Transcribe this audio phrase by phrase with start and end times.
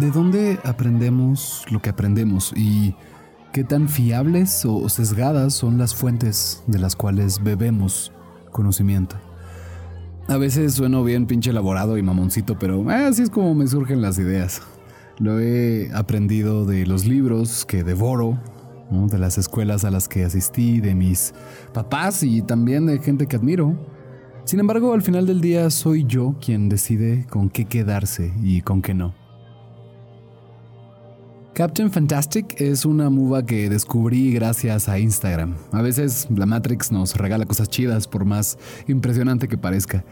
[0.00, 2.94] ¿De dónde aprendemos lo que aprendemos y
[3.52, 8.10] qué tan fiables o sesgadas son las fuentes de las cuales bebemos
[8.50, 9.16] conocimiento?
[10.26, 14.18] A veces sueno bien pinche elaborado y mamoncito, pero así es como me surgen las
[14.18, 14.62] ideas.
[15.18, 18.38] Lo he aprendido de los libros que devoro,
[18.90, 21.34] de las escuelas a las que asistí, de mis
[21.74, 23.76] papás y también de gente que admiro.
[24.46, 28.80] Sin embargo, al final del día soy yo quien decide con qué quedarse y con
[28.80, 29.19] qué no.
[31.60, 35.56] Captain Fantastic es una muva que descubrí gracias a Instagram.
[35.72, 38.56] A veces la Matrix nos regala cosas chidas por más
[38.88, 40.02] impresionante que parezca.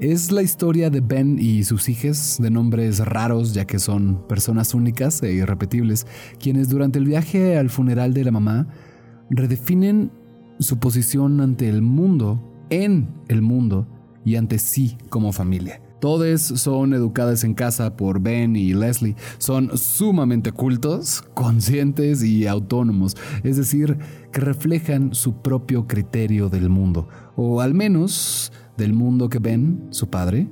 [0.00, 4.74] Es la historia de Ben y sus hijas, de nombres raros ya que son personas
[4.74, 6.04] únicas e irrepetibles,
[6.40, 8.66] quienes durante el viaje al funeral de la mamá
[9.30, 10.10] redefinen
[10.58, 13.86] su posición ante el mundo, en el mundo
[14.24, 15.80] y ante sí como familia.
[16.00, 19.16] Todos son educadas en casa por Ben y Leslie.
[19.38, 23.98] Son sumamente cultos, conscientes y autónomos, es decir,
[24.32, 30.08] que reflejan su propio criterio del mundo, o al menos del mundo que Ben, su
[30.08, 30.48] padre,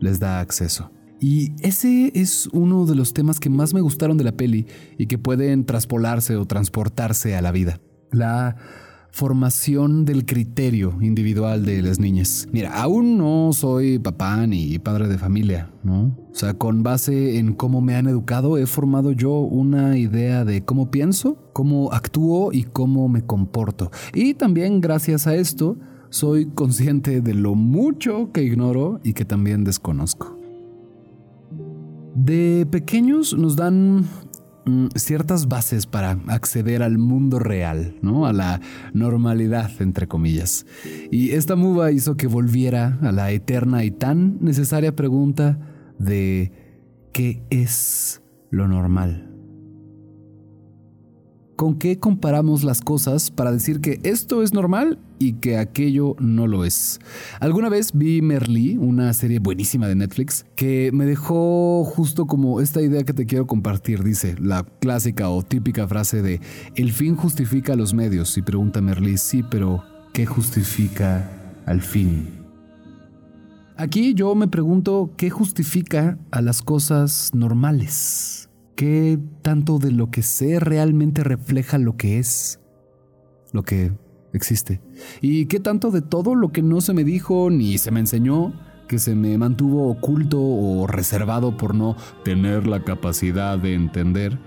[0.00, 0.90] les da acceso.
[1.20, 4.66] Y ese es uno de los temas que más me gustaron de la peli
[4.98, 7.80] y que pueden traspolarse o transportarse a la vida.
[8.12, 8.56] La
[9.10, 12.46] formación del criterio individual de las niñas.
[12.52, 16.16] Mira, aún no soy papá ni padre de familia, ¿no?
[16.30, 20.64] O sea, con base en cómo me han educado, he formado yo una idea de
[20.64, 23.90] cómo pienso, cómo actúo y cómo me comporto.
[24.14, 25.78] Y también gracias a esto,
[26.10, 30.38] soy consciente de lo mucho que ignoro y que también desconozco.
[32.14, 34.04] De pequeños nos dan
[34.68, 38.26] Mm, ciertas bases para acceder al mundo real, ¿no?
[38.26, 38.60] A la
[38.92, 40.66] normalidad, entre comillas.
[41.10, 45.58] Y esta muva hizo que volviera a la eterna y tan necesaria pregunta
[45.98, 46.52] de
[47.12, 49.37] ¿qué es lo normal?
[51.58, 56.46] ¿Con qué comparamos las cosas para decir que esto es normal y que aquello no
[56.46, 57.00] lo es?
[57.40, 62.80] Alguna vez vi Merlí, una serie buenísima de Netflix, que me dejó justo como esta
[62.80, 64.04] idea que te quiero compartir.
[64.04, 66.40] Dice la clásica o típica frase de
[66.76, 68.38] el fin justifica los medios.
[68.38, 69.82] Y pregunta Merlí, sí, pero
[70.12, 71.28] ¿qué justifica
[71.66, 72.28] al fin?
[73.76, 78.47] Aquí yo me pregunto qué justifica a las cosas normales.
[78.78, 82.60] ¿Qué tanto de lo que sé realmente refleja lo que es?
[83.50, 83.90] Lo que
[84.32, 84.80] existe.
[85.20, 88.52] ¿Y qué tanto de todo lo que no se me dijo ni se me enseñó,
[88.86, 94.38] que se me mantuvo oculto o reservado por no tener la capacidad de entender,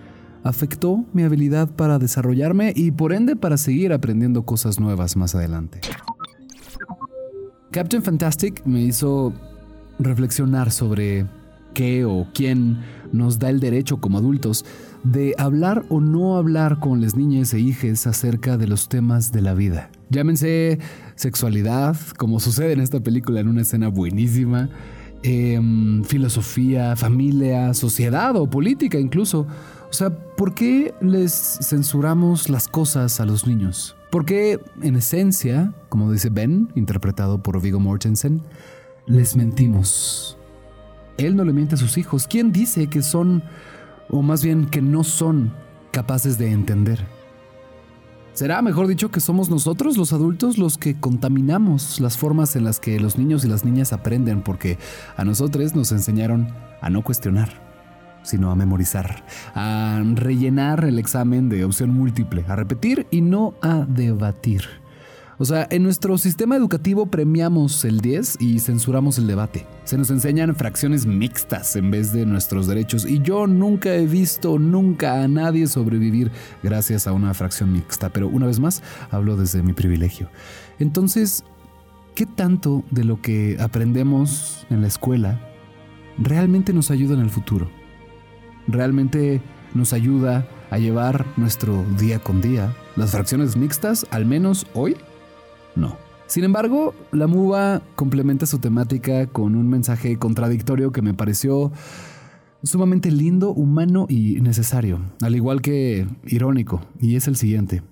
[0.46, 5.82] afectó mi habilidad para desarrollarme y por ende para seguir aprendiendo cosas nuevas más adelante?
[7.70, 9.34] Captain Fantastic me hizo
[10.00, 11.28] reflexionar sobre
[11.74, 12.80] qué o quién
[13.12, 14.66] nos da el derecho como adultos
[15.04, 19.42] de hablar o no hablar con las niñas e hijas acerca de los temas de
[19.42, 19.90] la vida.
[20.10, 20.80] Llámense
[21.16, 24.70] sexualidad, como sucede en esta película en una escena buenísima,
[25.24, 29.48] em, filosofía, familia, sociedad o política incluso.
[29.90, 33.96] O sea, ¿por qué les censuramos las cosas a los niños?
[34.12, 38.42] Porque en esencia, como dice Ben, interpretado por Vigo Mortensen,
[39.08, 40.38] les mentimos.
[41.18, 42.28] Él no le miente a sus hijos.
[42.28, 43.44] ¿Quién dice que son,
[44.10, 45.54] o más bien que no son,
[45.92, 47.06] capaces de entender?
[48.34, 52.80] Será mejor dicho que somos nosotros los adultos los que contaminamos las formas en las
[52.80, 54.78] que los niños y las niñas aprenden porque
[55.18, 56.48] a nosotros nos enseñaron
[56.82, 57.50] a no cuestionar,
[58.24, 63.86] sino a memorizar, a rellenar el examen de opción múltiple, a repetir y no a
[63.86, 64.81] debatir.
[65.42, 69.66] O sea, en nuestro sistema educativo premiamos el 10 y censuramos el debate.
[69.86, 74.60] Se nos enseñan fracciones mixtas en vez de nuestros derechos y yo nunca he visto
[74.60, 79.64] nunca a nadie sobrevivir gracias a una fracción mixta, pero una vez más hablo desde
[79.64, 80.30] mi privilegio.
[80.78, 81.44] Entonces,
[82.14, 85.42] ¿qué tanto de lo que aprendemos en la escuela
[86.20, 87.68] realmente nos ayuda en el futuro?
[88.68, 89.42] ¿Realmente
[89.74, 92.76] nos ayuda a llevar nuestro día con día?
[92.96, 94.98] Las fracciones mixtas, al menos hoy,
[95.76, 95.98] no.
[96.28, 101.74] Sin embargo, la muva complementa su temática con un mensaje contradictorio que me pareció
[102.64, 107.84] sumamente lindo, humano y necesario, al igual que irónico, y es el siguiente.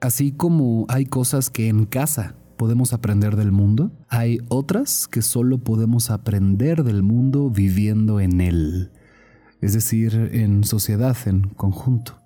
[0.00, 5.58] Así como hay cosas que en casa podemos aprender del mundo, hay otras que solo
[5.58, 8.90] podemos aprender del mundo viviendo en él,
[9.60, 12.23] es decir, en sociedad, en conjunto.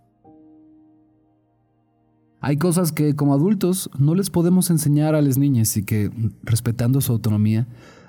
[2.40, 6.10] Hay cosas que como adultos no les podemos enseñar a las niñas y que,
[6.42, 7.66] respetando su autonomía,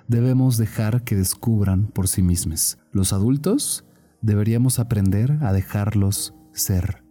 [0.08, 2.78] debemos dejar que descubran por sí mismos.
[2.92, 3.86] Los adultos
[4.22, 7.04] deberíamos aprender a dejarlos ser.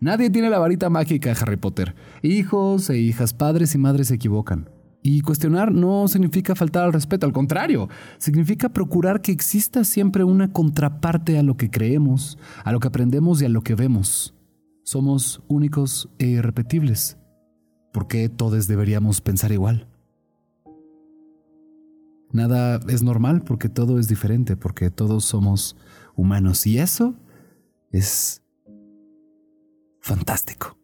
[0.00, 1.94] Nadie tiene la varita mágica Harry Potter.
[2.22, 4.68] Hijos e hijas, padres y madres se equivocan.
[5.00, 7.88] Y cuestionar no significa faltar al respeto, al contrario,
[8.18, 13.40] significa procurar que exista siempre una contraparte a lo que creemos, a lo que aprendemos
[13.40, 14.34] y a lo que vemos.
[14.86, 17.18] Somos únicos e irrepetibles.
[17.92, 19.88] ¿Por qué todos deberíamos pensar igual?
[22.30, 25.76] Nada es normal porque todo es diferente, porque todos somos
[26.14, 26.68] humanos.
[26.68, 27.16] Y eso
[27.90, 28.44] es
[29.98, 30.75] fantástico.